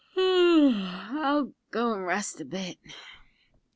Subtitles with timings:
[0.17, 2.79] "I'll go and rest a bit."